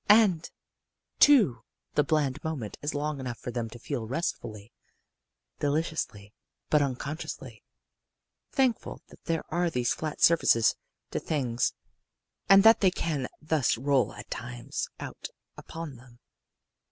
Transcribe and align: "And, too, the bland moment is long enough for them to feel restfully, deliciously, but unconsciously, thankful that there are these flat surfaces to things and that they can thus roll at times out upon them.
"And, 0.09 0.49
too, 1.19 1.61
the 1.93 2.03
bland 2.03 2.43
moment 2.43 2.75
is 2.81 2.95
long 2.95 3.19
enough 3.19 3.37
for 3.37 3.51
them 3.51 3.69
to 3.69 3.77
feel 3.77 4.07
restfully, 4.07 4.73
deliciously, 5.59 6.33
but 6.71 6.81
unconsciously, 6.81 7.61
thankful 8.51 9.03
that 9.09 9.23
there 9.25 9.43
are 9.53 9.69
these 9.69 9.93
flat 9.93 10.19
surfaces 10.19 10.73
to 11.11 11.19
things 11.19 11.73
and 12.49 12.63
that 12.63 12.79
they 12.81 12.89
can 12.89 13.27
thus 13.43 13.77
roll 13.77 14.11
at 14.15 14.31
times 14.31 14.87
out 14.99 15.27
upon 15.55 15.97
them. 15.97 16.17